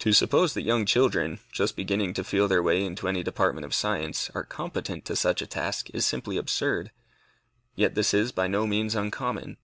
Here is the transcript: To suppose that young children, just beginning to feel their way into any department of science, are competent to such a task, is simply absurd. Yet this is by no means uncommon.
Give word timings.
To 0.00 0.12
suppose 0.12 0.52
that 0.52 0.64
young 0.66 0.84
children, 0.84 1.40
just 1.50 1.76
beginning 1.76 2.12
to 2.12 2.24
feel 2.24 2.46
their 2.46 2.62
way 2.62 2.84
into 2.84 3.08
any 3.08 3.22
department 3.22 3.64
of 3.64 3.72
science, 3.74 4.28
are 4.34 4.44
competent 4.44 5.06
to 5.06 5.16
such 5.16 5.40
a 5.40 5.46
task, 5.46 5.88
is 5.94 6.04
simply 6.04 6.36
absurd. 6.36 6.90
Yet 7.74 7.94
this 7.94 8.12
is 8.12 8.32
by 8.32 8.48
no 8.48 8.66
means 8.66 8.94
uncommon. 8.94 9.56